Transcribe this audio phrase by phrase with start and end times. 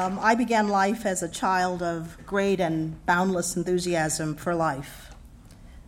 [0.00, 5.10] Um, I began life as a child of great and boundless enthusiasm for life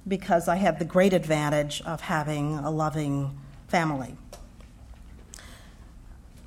[0.06, 3.34] because I had the great advantage of having a loving
[3.68, 4.14] family.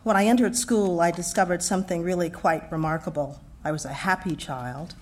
[0.04, 3.42] When I entered school, I discovered something really quite remarkable.
[3.64, 4.94] I was a happy child,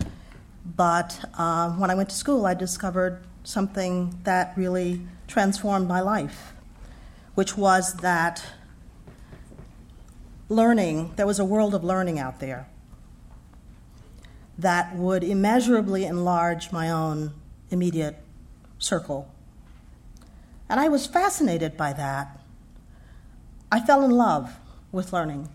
[0.63, 6.53] but uh, when I went to school, I discovered something that really transformed my life,
[7.35, 8.41] which was that
[10.49, 12.67] learning, there was a world of learning out there
[14.57, 17.33] that would immeasurably enlarge my own
[17.69, 18.17] immediate
[18.77, 19.29] circle.
[20.69, 22.39] And I was fascinated by that.
[23.71, 24.57] I fell in love
[24.91, 25.49] with learning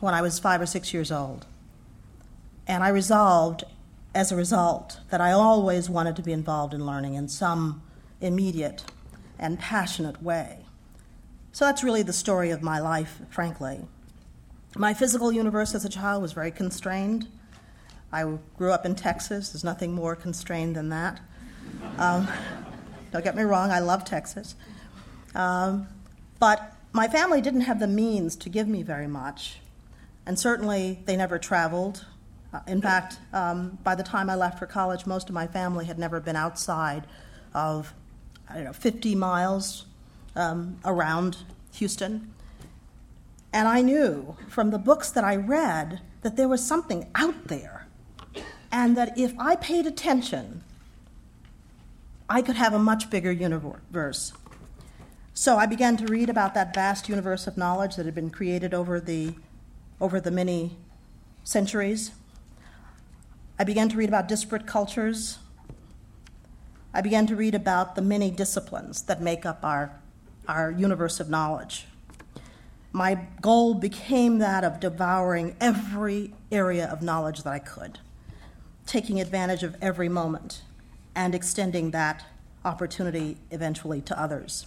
[0.00, 1.46] when I was five or six years old.
[2.66, 3.64] And I resolved,
[4.14, 7.82] as a result, that I always wanted to be involved in learning in some
[8.20, 8.84] immediate
[9.38, 10.64] and passionate way.
[11.52, 13.86] So that's really the story of my life, frankly.
[14.76, 17.26] My physical universe as a child was very constrained.
[18.12, 18.24] I
[18.56, 19.50] grew up in Texas.
[19.50, 21.20] There's nothing more constrained than that.
[21.98, 22.28] Um,
[23.12, 24.54] don't get me wrong, I love Texas.
[25.34, 25.88] Um,
[26.38, 29.58] but my family didn't have the means to give me very much.
[30.26, 32.04] And certainly, they never traveled.
[32.52, 35.84] Uh, in fact, um, by the time I left for college, most of my family
[35.84, 37.06] had never been outside
[37.54, 37.92] of,
[38.48, 39.86] I don't know, 50 miles
[40.36, 41.38] um, around
[41.74, 42.32] Houston.
[43.52, 47.86] And I knew from the books that I read that there was something out there,
[48.70, 50.62] and that if I paid attention,
[52.28, 54.32] I could have a much bigger universe.
[55.34, 58.72] So I began to read about that vast universe of knowledge that had been created
[58.72, 59.34] over the,
[60.00, 60.76] over the many
[61.42, 62.12] centuries.
[63.58, 65.38] I began to read about disparate cultures.
[66.94, 69.90] I began to read about the many disciplines that make up our,
[70.46, 71.86] our universe of knowledge
[72.92, 77.98] my goal became that of devouring every area of knowledge that I could,
[78.86, 80.62] taking advantage of every moment,
[81.14, 82.24] and extending that
[82.64, 84.66] opportunity eventually to others.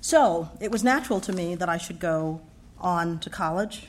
[0.00, 2.40] So it was natural to me that I should go
[2.78, 3.88] on to college,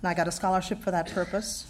[0.00, 1.66] and I got a scholarship for that purpose.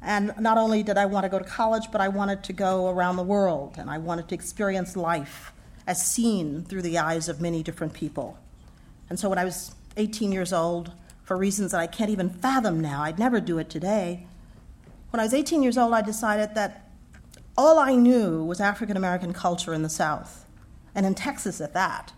[0.00, 2.88] And not only did I want to go to college, but I wanted to go
[2.88, 5.52] around the world, and I wanted to experience life
[5.86, 8.38] as seen through the eyes of many different people.
[9.10, 10.92] And so when I was 18 years old,
[11.28, 14.26] for reasons that I can't even fathom now, I'd never do it today.
[15.10, 16.90] When I was 18 years old, I decided that
[17.56, 20.46] all I knew was African American culture in the South,
[20.94, 22.12] and in Texas at that.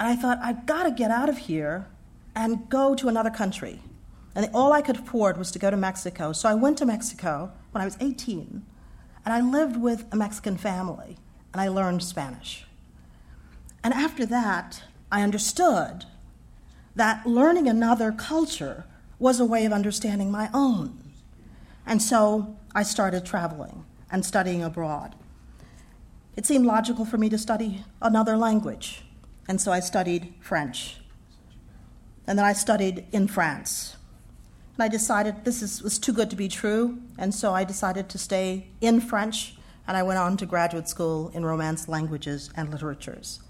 [0.00, 1.86] And I thought, I've got to get out of here
[2.34, 3.80] and go to another country.
[4.34, 6.32] And all I could afford was to go to Mexico.
[6.32, 8.62] So I went to Mexico when I was 18,
[9.24, 11.18] and I lived with a Mexican family,
[11.52, 12.64] and I learned Spanish.
[13.82, 16.04] And after that, I understood
[16.94, 18.84] that learning another culture
[19.18, 20.98] was a way of understanding my own.
[21.86, 25.14] And so I started traveling and studying abroad.
[26.36, 29.04] It seemed logical for me to study another language,
[29.48, 30.98] and so I studied French.
[32.26, 33.96] And then I studied in France.
[34.74, 38.08] And I decided this is, was too good to be true, and so I decided
[38.10, 39.56] to stay in French,
[39.86, 43.40] and I went on to graduate school in Romance languages and literatures.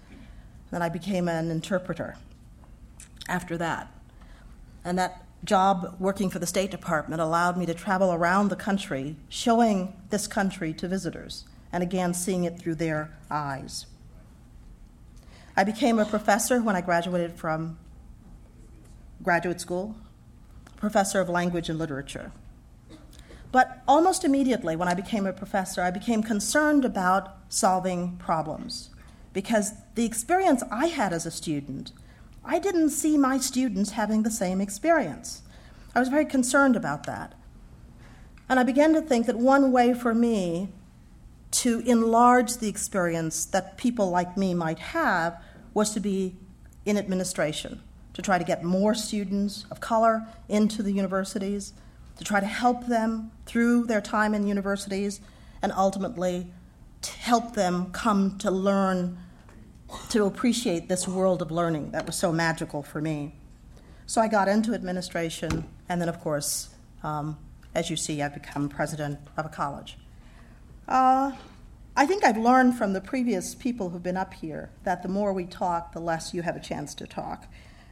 [0.71, 2.17] Then I became an interpreter
[3.29, 3.93] after that.
[4.85, 9.17] And that job working for the State Department allowed me to travel around the country,
[9.29, 13.87] showing this country to visitors, and again, seeing it through their eyes.
[15.57, 17.79] I became a professor when I graduated from
[19.23, 19.97] graduate school,
[20.77, 22.33] professor of language and literature.
[23.53, 28.91] But almost immediately, when I became a professor, I became concerned about solving problems
[29.37, 31.93] because the experience I had as a student,
[32.43, 35.43] I didn't see my students having the same experience.
[35.95, 37.35] I was very concerned about that.
[38.49, 40.71] And I began to think that one way for me
[41.51, 45.39] to enlarge the experience that people like me might have
[45.75, 46.37] was to be
[46.87, 47.83] in administration,
[48.15, 51.75] to try to get more students of color into the universities,
[52.17, 55.21] to try to help them through their time in universities,
[55.61, 56.47] and ultimately
[57.03, 59.19] to help them come to learn
[60.11, 63.35] to appreciate this world of learning that was so magical for me.
[64.07, 66.71] So I got into administration, and then, of course,
[67.03, 67.37] um,
[67.75, 69.99] as you see, I've become president of a college.
[70.89, 71.33] Uh,
[71.97, 75.33] I think I've learned from the previous people who've been up here that the more
[75.33, 77.47] we talk, the less you have a chance to talk.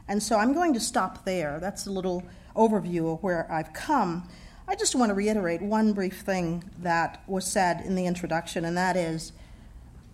[0.07, 1.59] And so I'm going to stop there.
[1.59, 2.23] That's a little
[2.55, 4.29] overview of where I've come.
[4.67, 8.77] I just want to reiterate one brief thing that was said in the introduction, and
[8.77, 9.31] that is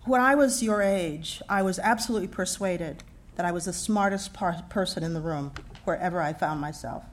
[0.04, 3.04] when I was your age, I was absolutely persuaded
[3.36, 5.52] that I was the smartest par- person in the room
[5.84, 7.04] wherever I found myself.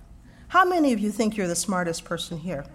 [0.49, 2.65] How many of you think you're the smartest person here?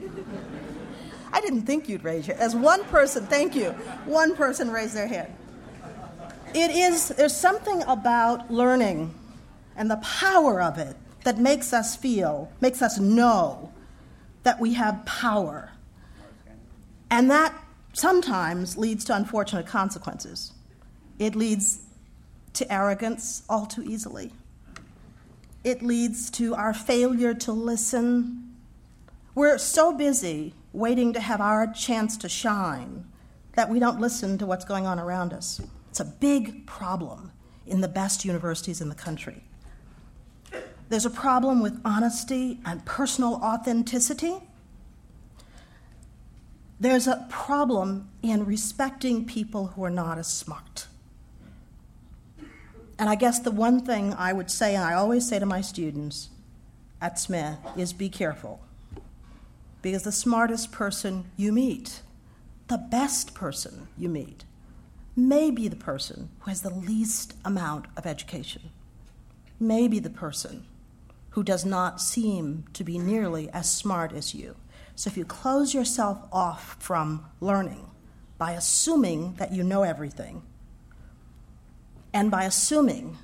[1.32, 3.70] I didn't think you'd raise your As one person, thank you.
[4.06, 5.32] One person raised their hand.
[6.54, 9.14] It is, there's something about learning
[9.76, 13.72] and the power of it that makes us feel, makes us know
[14.42, 15.70] that we have power.
[17.10, 17.54] And that
[17.98, 20.52] sometimes leads to unfortunate consequences.
[21.18, 21.80] It leads
[22.54, 24.32] to arrogance all too easily.
[25.64, 28.54] It leads to our failure to listen.
[29.34, 33.04] We're so busy waiting to have our chance to shine
[33.54, 35.60] that we don't listen to what's going on around us.
[35.90, 37.32] It's a big problem
[37.66, 39.42] in the best universities in the country.
[40.88, 44.36] There's a problem with honesty and personal authenticity.
[46.80, 50.86] There's a problem in respecting people who are not as smart.
[52.98, 55.60] And I guess the one thing I would say, and I always say to my
[55.60, 56.28] students
[57.00, 58.60] at Smith, is be careful.
[59.82, 62.02] Because the smartest person you meet,
[62.68, 64.44] the best person you meet,
[65.16, 68.70] may be the person who has the least amount of education,
[69.58, 70.64] may be the person
[71.30, 74.56] who does not seem to be nearly as smart as you.
[74.98, 77.88] So if you close yourself off from learning
[78.36, 80.42] by assuming that you know everything,
[82.12, 83.16] and by assuming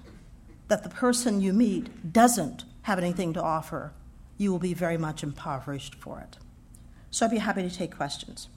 [0.69, 3.93] that the person you meet doesn't have anything to offer,
[4.39, 6.39] you will be very much impoverished for it.
[7.11, 8.49] So I'd be happy to take questions.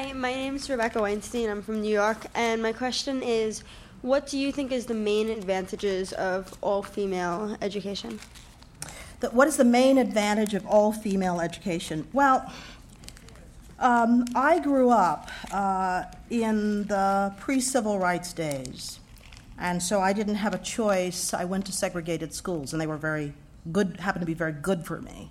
[0.00, 1.50] Hi, my name is Rebecca Weinstein.
[1.50, 3.62] I'm from New York, and my question is
[4.00, 8.18] what do you think is the main advantages of all female education?
[9.20, 12.08] The, what is the main advantage of all female education?
[12.14, 12.50] Well,
[13.78, 19.00] um, I grew up uh, in the pre civil rights days,
[19.58, 21.34] and so I didn't have a choice.
[21.34, 23.34] I went to segregated schools, and they were very
[23.70, 25.30] good, happened to be very good for me.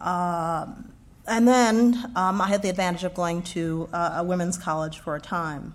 [0.00, 0.92] Um,
[1.28, 5.14] and then um, I had the advantage of going to uh, a women's college for
[5.14, 5.74] a time.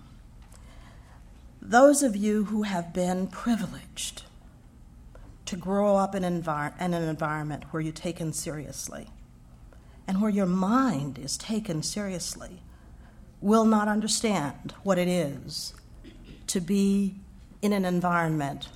[1.61, 4.23] Those of you who have been privileged
[5.45, 9.09] to grow up in, envir- in an environment where you're taken seriously
[10.07, 12.61] and where your mind is taken seriously
[13.39, 15.73] will not understand what it is
[16.47, 17.15] to be
[17.61, 18.69] in an environment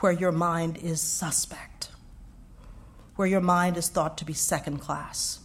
[0.00, 1.90] where your mind is suspect,
[3.16, 5.38] where your mind is thought to be second class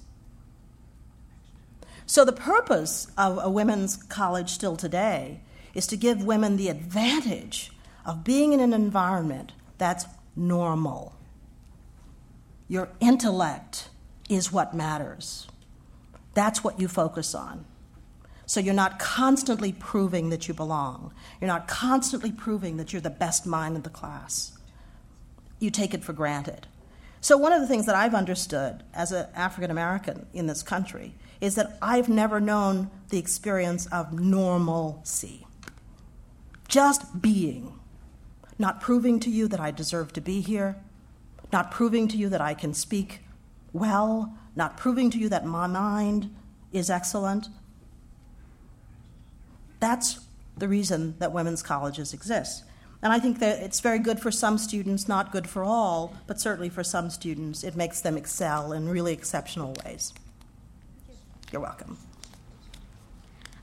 [2.10, 5.42] so, the purpose of a women's college still today
[5.76, 7.72] is to give women the advantage
[8.04, 11.14] of being in an environment that's normal.
[12.68, 13.90] Your intellect
[14.28, 15.50] is what matters.
[16.34, 17.66] That's what you focus on.
[18.48, 21.14] So you're not constantly proving that you belong.
[21.40, 24.58] You're not constantly proving that you're the best mind in the class.
[25.60, 26.66] You take it for granted.
[27.22, 31.14] So, one of the things that I've understood as an African American in this country
[31.42, 35.48] is that I've never known the experience of normalcy.
[36.68, 37.80] Just being,
[38.58, 40.76] not proving to you that I deserve to be here,
[41.52, 43.22] not proving to you that I can speak
[43.74, 46.36] well, not proving to you that my mind
[46.72, 47.48] is excellent.
[49.80, 50.19] That's
[50.58, 52.66] the reason that women's colleges exist.
[53.02, 56.40] And I think that it's very good for some students, not good for all, but
[56.40, 60.14] certainly for some students, it makes them excel in really exceptional ways.
[61.52, 61.98] You're welcome.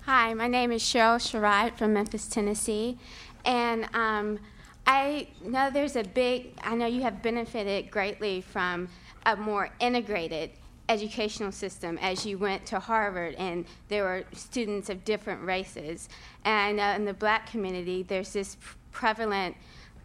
[0.06, 2.98] Hi, my name is Cheryl Sherrod from Memphis, Tennessee.
[3.44, 4.40] And um,
[4.88, 8.88] I know there's a big, I know you have benefited greatly from
[9.24, 10.50] a more integrated
[10.88, 16.08] educational system as you went to Harvard and there were students of different races.
[16.44, 18.56] And uh, in the black community, there's this
[18.90, 19.56] prevalent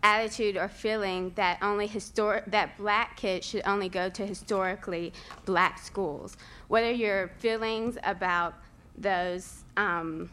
[0.04, 5.14] attitude or feeling that only historic that black kids should only go to historically
[5.46, 6.38] black schools.
[6.68, 8.56] What are your feelings about
[8.98, 10.30] those um,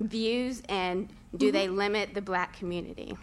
[0.00, 1.52] views, and do mm-hmm.
[1.52, 3.16] they limit the black community?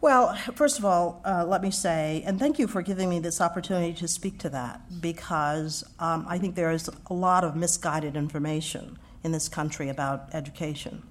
[0.00, 3.40] Well, first of all, uh, let me say, and thank you for giving me this
[3.40, 8.14] opportunity to speak to that, because um, I think there is a lot of misguided
[8.14, 11.02] information in this country about education.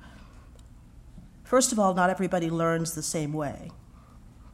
[1.53, 3.69] First of all, not everybody learns the same way.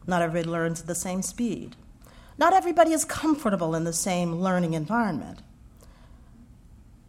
[0.05, 1.77] Not everybody learns at the same speed.
[2.37, 5.39] Not everybody is comfortable in the same learning environment.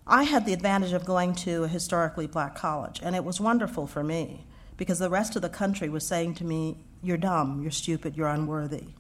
[0.06, 3.88] I had the advantage of going to a historically black college, and it was wonderful
[3.88, 7.72] for me because the rest of the country was saying to me, You're dumb, you're
[7.72, 8.90] stupid, you're unworthy.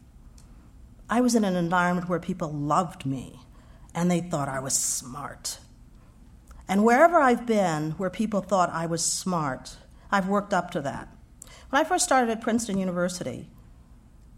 [1.08, 3.38] I was in an environment where people loved me
[3.94, 5.60] and they thought I was smart.
[6.66, 9.76] And wherever I've been where people thought I was smart,
[10.10, 11.08] I've worked up to that.
[11.70, 13.48] When I first started at Princeton University,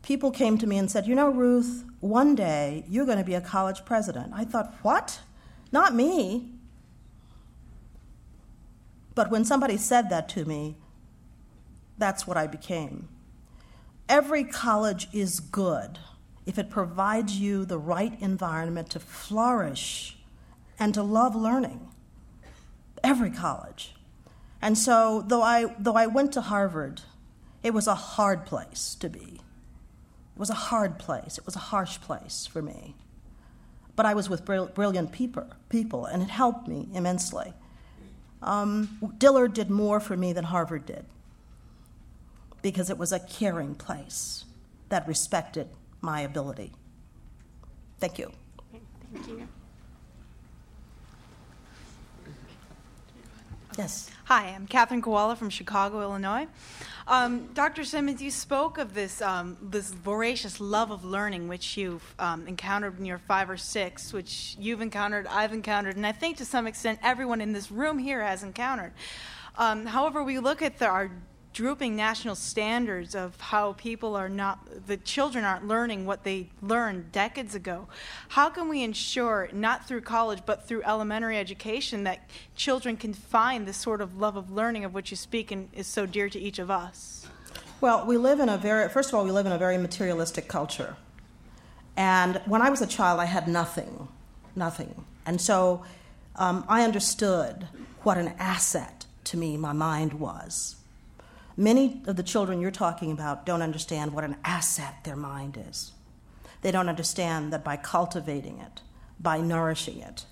[0.02, 3.34] people came to me and said, You know, Ruth, one day you're going to be
[3.34, 4.32] a college president.
[4.34, 5.20] I thought, What?
[5.70, 6.50] Not me.
[9.14, 10.76] But when somebody said that to me,
[11.98, 13.08] that's what I became.
[14.08, 15.98] Every college is good
[16.44, 20.18] if it provides you the right environment to flourish
[20.78, 21.88] and to love learning.
[23.04, 23.94] Every college.
[24.62, 27.02] And so, though I, though I went to Harvard,
[27.64, 29.40] it was a hard place to be.
[30.34, 32.94] It was a hard place, it was a harsh place for me.
[33.96, 37.52] But I was with brilliant people, and it helped me immensely.
[38.40, 41.04] Um, Dillard did more for me than Harvard did
[42.62, 44.44] because it was a caring place
[44.88, 45.68] that respected
[46.00, 46.72] my ability.
[47.98, 48.32] Thank you.
[49.12, 49.48] Thank you.
[53.78, 54.10] Yes.
[54.24, 56.46] Hi, I'm Catherine Koala from Chicago, Illinois.
[57.06, 57.84] Um, Dr.
[57.84, 62.96] Simmons, you spoke of this um, this voracious love of learning, which you've um, encountered
[62.96, 66.66] when you're five or six, which you've encountered, I've encountered, and I think to some
[66.66, 68.92] extent everyone in this room here has encountered.
[69.56, 71.10] Um, however, we look at the, our
[71.52, 77.12] drooping national standards of how people are not, the children aren't learning what they learned
[77.12, 77.86] decades ago.
[78.28, 83.66] How can we ensure, not through college, but through elementary education, that children can find
[83.66, 86.38] this sort of love of learning of which you speak and is so dear to
[86.38, 87.26] each of us?
[87.80, 90.48] Well, we live in a very, first of all, we live in a very materialistic
[90.48, 90.96] culture.
[91.96, 94.08] And when I was a child, I had nothing,
[94.56, 95.04] nothing.
[95.26, 95.84] And so
[96.36, 97.68] um, I understood
[98.02, 100.76] what an asset to me my mind was
[101.56, 105.92] Many of the children you're talking about don't understand what an asset their mind is.
[106.62, 108.80] They don't understand that by cultivating it,
[109.20, 110.24] by nourishing it,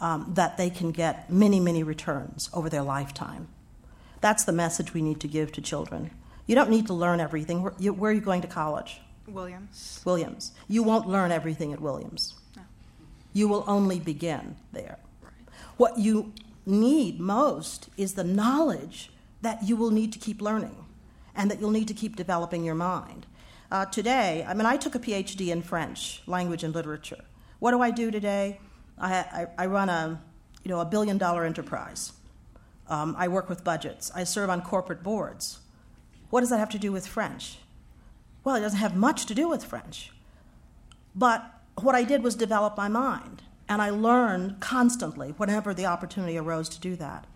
[0.00, 3.48] um, that they can get many, many returns over their lifetime.
[4.20, 6.10] That's the message we need to give to children.
[6.46, 7.62] You don't need to learn everything.
[7.62, 9.00] Where, you, where are you going to college?
[9.26, 10.00] Williams.
[10.04, 10.52] Williams.
[10.68, 12.34] You won't learn everything at Williams.
[12.56, 12.62] No.
[13.32, 14.98] You will only begin there.
[15.22, 15.32] Right.
[15.76, 16.32] What you
[16.66, 19.10] need most is the knowledge
[19.44, 20.84] that you will need to keep learning
[21.34, 23.26] and that you'll need to keep developing your mind.
[23.70, 27.24] Uh, today, I mean, I took a PhD in French, language and literature.
[27.58, 28.60] What do I do today?
[28.98, 30.20] I, I, I run a,
[30.62, 32.12] you know, a billion dollar enterprise.
[32.88, 34.10] Um, I work with budgets.
[34.14, 35.58] I serve on corporate boards.
[36.30, 37.58] What does that have to do with French?
[38.44, 40.10] Well, it doesn't have much to do with French.
[41.14, 41.44] But
[41.80, 46.68] what I did was develop my mind, and I learned constantly whenever the opportunity arose
[46.70, 47.26] to do that.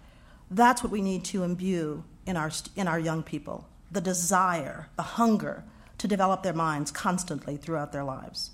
[0.50, 5.02] That's what we need to imbue in our, in our young people the desire, the
[5.02, 5.64] hunger
[5.96, 8.50] to develop their minds constantly throughout their lives.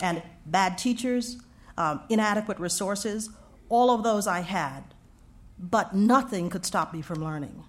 [0.00, 1.38] And bad teachers,
[1.78, 3.30] um, inadequate resources,
[3.68, 4.82] all of those I had,
[5.58, 7.64] but nothing could stop me from learning.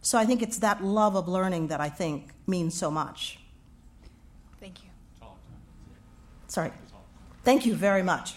[0.00, 3.40] So I think it's that love of learning that I think means so much.
[4.60, 4.90] Thank you.
[6.46, 6.70] Sorry.
[7.42, 8.34] Thank you very much.